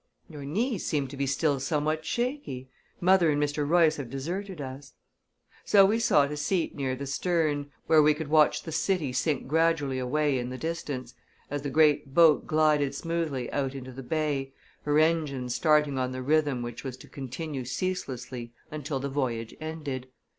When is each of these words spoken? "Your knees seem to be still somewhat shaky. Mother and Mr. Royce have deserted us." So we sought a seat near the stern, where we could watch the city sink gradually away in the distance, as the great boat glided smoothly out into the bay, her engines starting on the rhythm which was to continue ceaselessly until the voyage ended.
"Your 0.27 0.43
knees 0.45 0.83
seem 0.83 1.07
to 1.09 1.15
be 1.15 1.27
still 1.27 1.59
somewhat 1.59 2.05
shaky. 2.07 2.71
Mother 2.99 3.29
and 3.29 3.39
Mr. 3.39 3.69
Royce 3.69 3.97
have 3.97 4.09
deserted 4.09 4.59
us." 4.59 4.93
So 5.63 5.85
we 5.85 5.99
sought 5.99 6.31
a 6.31 6.37
seat 6.37 6.73
near 6.75 6.95
the 6.95 7.05
stern, 7.05 7.69
where 7.85 8.01
we 8.01 8.15
could 8.15 8.27
watch 8.27 8.63
the 8.63 8.71
city 8.71 9.13
sink 9.13 9.47
gradually 9.47 9.99
away 9.99 10.39
in 10.39 10.49
the 10.49 10.57
distance, 10.57 11.13
as 11.51 11.61
the 11.61 11.69
great 11.69 12.15
boat 12.15 12.47
glided 12.47 12.95
smoothly 12.95 13.51
out 13.51 13.75
into 13.75 13.91
the 13.91 14.01
bay, 14.01 14.53
her 14.85 14.97
engines 14.97 15.53
starting 15.53 15.99
on 15.99 16.13
the 16.13 16.23
rhythm 16.23 16.63
which 16.63 16.83
was 16.83 16.97
to 16.97 17.07
continue 17.07 17.63
ceaselessly 17.63 18.53
until 18.71 18.99
the 18.99 19.07
voyage 19.07 19.55
ended. 19.61 20.07